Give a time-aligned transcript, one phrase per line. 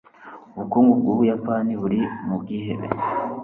[0.53, 2.87] ubukungu bwubuyapani buri mu bwihebe